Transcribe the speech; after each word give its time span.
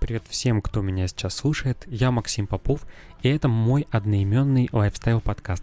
Привет 0.00 0.24
всем, 0.28 0.60
кто 0.60 0.82
меня 0.82 1.06
сейчас 1.06 1.36
слушает. 1.36 1.84
Я 1.86 2.10
Максим 2.10 2.48
Попов, 2.48 2.80
и 3.22 3.28
это 3.28 3.46
мой 3.46 3.86
одноименный 3.92 4.68
лайфстайл-подкаст. 4.72 5.62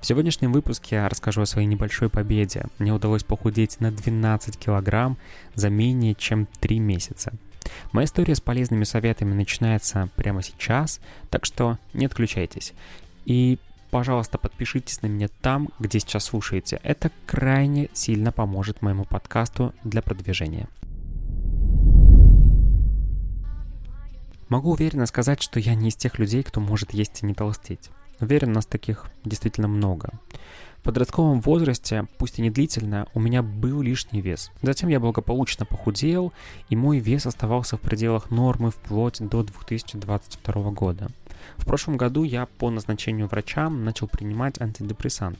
В 0.00 0.04
сегодняшнем 0.04 0.52
выпуске 0.52 0.96
я 0.96 1.08
расскажу 1.08 1.42
о 1.42 1.46
своей 1.46 1.68
небольшой 1.68 2.10
победе. 2.10 2.64
Мне 2.80 2.92
удалось 2.92 3.22
похудеть 3.22 3.78
на 3.78 3.92
12 3.92 4.58
килограмм 4.58 5.16
за 5.54 5.70
менее 5.70 6.16
чем 6.16 6.48
3 6.58 6.80
месяца. 6.80 7.34
Моя 7.92 8.06
история 8.06 8.34
с 8.34 8.40
полезными 8.40 8.82
советами 8.82 9.32
начинается 9.32 10.08
прямо 10.16 10.42
сейчас, 10.42 10.98
так 11.30 11.44
что 11.44 11.78
не 11.92 12.06
отключайтесь. 12.06 12.74
И, 13.24 13.58
пожалуйста, 13.90 14.38
подпишитесь 14.38 15.02
на 15.02 15.06
меня 15.06 15.28
там, 15.40 15.68
где 15.78 16.00
сейчас 16.00 16.24
слушаете. 16.24 16.80
Это 16.82 17.10
крайне 17.26 17.88
сильно 17.92 18.32
поможет 18.32 18.82
моему 18.82 19.04
подкасту 19.04 19.74
для 19.84 20.02
продвижения. 20.02 20.68
Могу 24.48 24.72
уверенно 24.72 25.06
сказать, 25.06 25.40
что 25.40 25.60
я 25.60 25.76
не 25.76 25.90
из 25.90 25.96
тех 25.96 26.18
людей, 26.18 26.42
кто 26.42 26.60
может 26.60 26.92
есть 26.92 27.22
и 27.22 27.26
не 27.26 27.34
толстеть. 27.34 27.90
Уверен, 28.20 28.52
нас 28.52 28.66
таких 28.66 29.06
действительно 29.24 29.68
много. 29.68 30.10
В 30.78 30.82
подростковом 30.82 31.40
возрасте, 31.40 32.06
пусть 32.18 32.38
и 32.38 32.42
не 32.42 32.50
длительно, 32.50 33.06
у 33.14 33.20
меня 33.20 33.42
был 33.42 33.80
лишний 33.80 34.20
вес. 34.20 34.50
Затем 34.62 34.88
я 34.88 34.98
благополучно 34.98 35.66
похудел, 35.66 36.32
и 36.68 36.74
мой 36.74 36.98
вес 36.98 37.26
оставался 37.26 37.76
в 37.76 37.80
пределах 37.80 38.30
нормы 38.30 38.70
вплоть 38.70 39.18
до 39.20 39.42
2022 39.42 40.70
года. 40.70 41.10
В 41.56 41.64
прошлом 41.64 41.96
году 41.96 42.24
я 42.24 42.46
по 42.46 42.70
назначению 42.70 43.28
врача 43.28 43.68
начал 43.68 44.08
принимать 44.08 44.60
антидепрессант, 44.60 45.38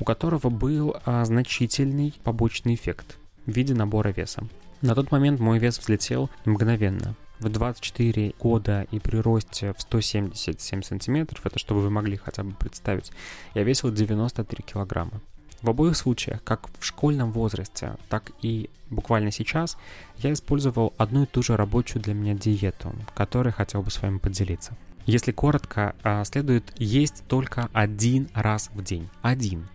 у 0.00 0.04
которого 0.04 0.50
был 0.50 0.96
а, 1.04 1.24
значительный 1.24 2.14
побочный 2.24 2.74
эффект 2.74 3.18
в 3.46 3.52
виде 3.52 3.74
набора 3.74 4.10
веса. 4.10 4.46
На 4.82 4.94
тот 4.94 5.10
момент 5.10 5.40
мой 5.40 5.58
вес 5.58 5.78
взлетел 5.78 6.30
мгновенно– 6.44 7.14
в 7.38 7.48
24 7.48 8.34
года 8.38 8.86
и 8.90 8.98
при 8.98 9.18
росте 9.18 9.74
в 9.74 9.80
177 9.82 10.82
сантиметров, 10.82 11.44
это 11.44 11.58
чтобы 11.58 11.82
вы 11.82 11.90
могли 11.90 12.16
хотя 12.16 12.42
бы 12.42 12.52
представить, 12.52 13.12
я 13.54 13.62
весил 13.62 13.90
93 13.90 14.64
килограмма. 14.64 15.20
В 15.62 15.70
обоих 15.70 15.96
случаях, 15.96 16.42
как 16.44 16.68
в 16.78 16.84
школьном 16.84 17.32
возрасте, 17.32 17.96
так 18.08 18.30
и 18.42 18.70
буквально 18.90 19.30
сейчас, 19.30 19.76
я 20.18 20.32
использовал 20.32 20.94
одну 20.96 21.24
и 21.24 21.26
ту 21.26 21.42
же 21.42 21.56
рабочую 21.56 22.02
для 22.02 22.14
меня 22.14 22.34
диету, 22.34 22.92
которой 23.14 23.52
хотел 23.52 23.82
бы 23.82 23.90
с 23.90 24.00
вами 24.00 24.18
поделиться. 24.18 24.76
Если 25.06 25.30
коротко, 25.30 25.94
а, 26.02 26.24
следует 26.24 26.72
есть 26.78 27.24
только 27.28 27.70
один 27.72 28.28
раз 28.34 28.70
в 28.74 28.82
день. 28.82 29.08
Один. 29.22 29.68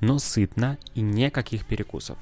Но 0.00 0.18
сытно 0.18 0.78
и 0.94 1.02
никаких 1.02 1.66
перекусов. 1.66 2.16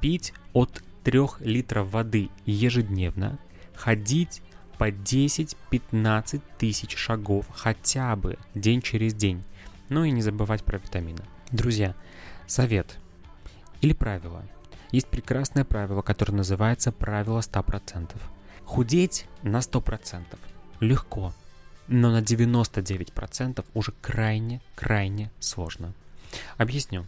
Пить 0.00 0.34
от 0.52 0.82
3 1.04 1.40
литров 1.40 1.90
воды 1.90 2.28
ежедневно, 2.44 3.38
ходить 3.74 4.42
по 4.78 4.90
10-15 4.90 6.42
тысяч 6.58 6.96
шагов 6.96 7.46
хотя 7.52 8.14
бы 8.14 8.38
день 8.54 8.82
через 8.82 9.14
день. 9.14 9.42
Ну 9.88 10.04
и 10.04 10.10
не 10.10 10.20
забывать 10.20 10.62
про 10.62 10.78
витамины. 10.78 11.22
Друзья, 11.50 11.94
совет 12.46 12.98
или 13.80 13.94
правило. 13.94 14.44
Есть 14.92 15.08
прекрасное 15.08 15.64
правило, 15.64 16.02
которое 16.02 16.34
называется 16.34 16.92
правило 16.92 17.40
100%. 17.40 18.10
Худеть 18.64 19.26
на 19.42 19.58
100% 19.58 20.24
легко, 20.80 21.34
но 21.90 22.10
на 22.10 22.22
99% 22.22 23.64
уже 23.74 23.92
крайне-крайне 24.00 25.30
сложно. 25.40 25.92
Объясню. 26.56 27.04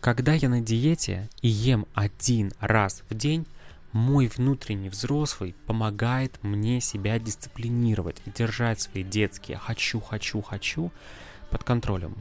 Когда 0.00 0.34
я 0.34 0.48
на 0.48 0.60
диете 0.60 1.28
и 1.40 1.48
ем 1.48 1.86
один 1.94 2.52
раз 2.60 3.02
в 3.08 3.14
день, 3.14 3.46
мой 3.92 4.28
внутренний 4.28 4.90
взрослый 4.90 5.54
помогает 5.66 6.38
мне 6.42 6.80
себя 6.82 7.18
дисциплинировать 7.18 8.20
и 8.26 8.30
держать 8.30 8.80
свои 8.80 9.02
детские 9.02 9.56
«хочу, 9.56 10.00
хочу, 10.00 10.42
хочу» 10.42 10.92
под 11.50 11.64
контролем. 11.64 12.14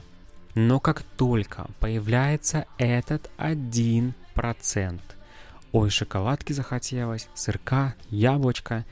Но 0.55 0.79
как 0.79 1.03
только 1.03 1.67
появляется 1.81 2.65
этот 2.77 3.29
один 3.35 4.13
процент, 4.33 5.01
ой, 5.73 5.89
шоколадки 5.89 6.53
захотелось, 6.53 7.27
сырка, 7.33 7.93
яблочко, 8.09 8.85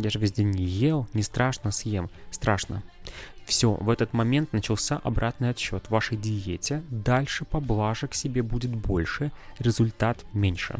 я 0.00 0.10
же 0.10 0.18
весь 0.18 0.32
день 0.32 0.50
не 0.50 0.64
ел, 0.64 1.06
не 1.14 1.22
страшно, 1.22 1.70
съем, 1.70 2.10
страшно. 2.30 2.82
Все, 3.50 3.72
в 3.72 3.90
этот 3.90 4.12
момент 4.12 4.52
начался 4.52 4.98
обратный 4.98 5.50
отсчет 5.50 5.86
в 5.86 5.90
вашей 5.90 6.16
диете, 6.16 6.84
дальше 6.88 7.44
поблажек 7.44 8.14
себе 8.14 8.42
будет 8.42 8.72
больше, 8.72 9.32
результат 9.58 10.24
меньше. 10.32 10.78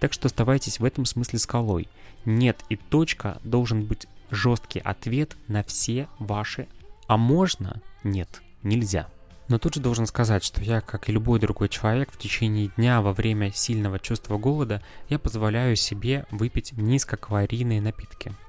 Так 0.00 0.14
что 0.14 0.26
оставайтесь 0.26 0.80
в 0.80 0.84
этом 0.86 1.04
смысле 1.04 1.38
скалой. 1.38 1.88
Нет 2.24 2.64
и 2.70 2.76
точка 2.76 3.38
должен 3.44 3.84
быть 3.84 4.06
жесткий 4.30 4.80
ответ 4.80 5.36
на 5.46 5.62
все 5.62 6.08
ваши 6.18 6.68
«а 7.06 7.18
можно?» 7.18 7.82
«нет, 8.02 8.40
нельзя». 8.62 9.08
Но 9.48 9.58
тут 9.58 9.74
же 9.74 9.80
должен 9.80 10.06
сказать, 10.06 10.42
что 10.42 10.62
я, 10.62 10.80
как 10.80 11.10
и 11.10 11.12
любой 11.12 11.38
другой 11.38 11.68
человек, 11.68 12.10
в 12.10 12.18
течение 12.18 12.68
дня 12.76 13.02
во 13.02 13.12
время 13.12 13.52
сильного 13.52 13.98
чувства 13.98 14.38
голода 14.38 14.82
я 15.10 15.18
позволяю 15.18 15.76
себе 15.76 16.24
выпить 16.30 16.72
низкокалорийные 16.72 17.82
напитки– 17.82 18.32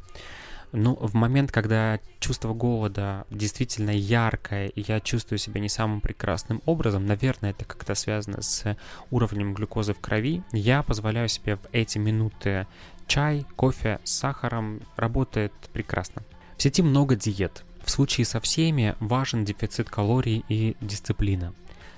ну, 0.72 0.96
в 0.96 1.14
момент, 1.14 1.52
когда 1.52 2.00
чувство 2.20 2.54
голода 2.54 3.26
действительно 3.30 3.92
яркое, 3.92 4.68
и 4.68 4.84
я 4.88 5.00
чувствую 5.00 5.40
себя 5.40 5.62
не 5.62 5.70
самым 5.70 6.02
прекрасным 6.02 6.62
образом, 6.66 7.06
наверное, 7.06 7.52
это 7.52 7.66
как-то 7.66 7.96
связано 7.96 8.42
с 8.42 8.78
уровнем 9.10 9.54
глюкозы 9.54 9.94
в 9.94 10.00
крови, 10.00 10.44
я 10.52 10.84
позволяю 10.84 11.30
себе 11.30 11.56
в 11.56 11.62
эти 11.72 11.98
минуты 11.98 12.68
чай, 13.08 13.46
кофе 13.56 14.00
с 14.04 14.12
сахаром, 14.12 14.82
работает 14.96 15.54
прекрасно. 15.74 16.24
В 16.58 16.64
сети 16.64 16.82
много 16.82 17.16
диет. 17.16 17.64
В 17.84 17.90
случае 17.90 18.26
со 18.26 18.42
всеми 18.42 18.96
важен 19.00 19.46
дефицит 19.46 19.90
калорий 19.90 20.44
и 20.50 20.76
дисциплина. 20.82 21.54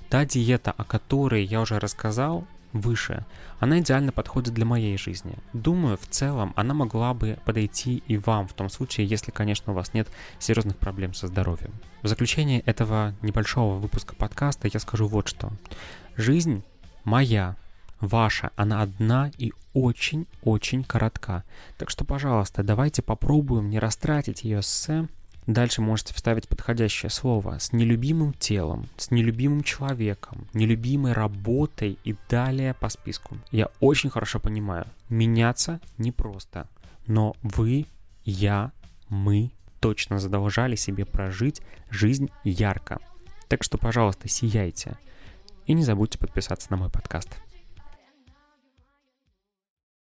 Та 0.09 0.25
диета, 0.25 0.72
о 0.72 0.84
которой 0.84 1.44
я 1.44 1.62
уже 1.62 1.80
рассказал, 1.80 2.46
выше. 2.74 3.25
Она 3.59 3.80
идеально 3.80 4.12
подходит 4.12 4.53
для 4.53 4.66
моей 4.66 4.97
жизни. 4.97 5.35
Думаю, 5.53 5.97
в 5.97 6.07
целом 6.07 6.53
она 6.56 6.74
могла 6.74 7.13
бы 7.13 7.38
подойти 7.46 8.03
и 8.07 8.18
вам, 8.18 8.47
в 8.47 8.53
том 8.53 8.69
случае, 8.69 9.07
если, 9.07 9.31
конечно, 9.31 9.74
у 9.74 9.75
вас 9.75 9.94
нет 9.94 10.07
серьезных 10.40 10.78
проблем 10.78 11.13
со 11.13 11.28
здоровьем. 11.28 11.74
В 12.02 12.07
заключение 12.07 12.62
этого 12.62 13.13
небольшого 13.22 13.78
выпуска 13.78 14.16
подкаста 14.16 14.69
я 14.72 14.80
скажу 14.80 15.07
вот 15.07 15.28
что. 15.28 15.52
Жизнь 16.16 16.63
моя, 17.03 17.56
ваша, 18.00 18.52
она 18.56 18.81
одна 18.81 19.31
и 19.38 19.51
очень-очень 19.74 20.84
коротка. 20.84 21.44
Так 21.78 21.90
что, 21.90 22.06
пожалуйста, 22.06 22.63
давайте 22.63 23.01
попробуем 23.01 23.69
не 23.69 23.80
растратить 23.80 24.44
ее 24.44 24.62
с 24.62 25.07
Дальше 25.47 25.81
можете 25.81 26.13
вставить 26.13 26.47
подходящее 26.47 27.09
слово 27.09 27.57
с 27.59 27.73
нелюбимым 27.73 28.33
телом, 28.33 28.88
с 28.97 29.09
нелюбимым 29.09 29.63
человеком, 29.63 30.47
нелюбимой 30.53 31.13
работой 31.13 31.97
и 32.03 32.16
далее 32.29 32.73
по 32.75 32.89
списку. 32.89 33.38
Я 33.51 33.69
очень 33.79 34.09
хорошо 34.09 34.39
понимаю, 34.39 34.85
меняться 35.09 35.79
непросто, 35.97 36.67
но 37.07 37.35
вы, 37.41 37.88
я, 38.25 38.72
мы 39.07 39.51
точно 39.79 40.19
задолжали 40.19 40.75
себе 40.75 41.05
прожить 41.05 41.61
жизнь 41.89 42.29
ярко. 42.44 43.00
Так 43.47 43.63
что, 43.63 43.77
пожалуйста, 43.77 44.27
сияйте. 44.27 44.97
И 45.66 45.73
не 45.73 45.83
забудьте 45.83 46.17
подписаться 46.17 46.67
на 46.69 46.77
мой 46.77 46.89
подкаст. 46.89 47.29